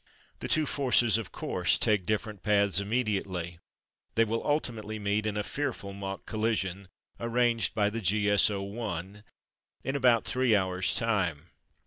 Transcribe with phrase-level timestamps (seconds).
[0.39, 3.59] The two forces, of course, take different paths immediately.
[4.15, 6.87] They will ultimately meet in a fearful mock collision
[7.19, 8.81] (arranged by the G.S.O.
[8.81, 9.21] i)
[9.83, 11.51] in about three hours' time.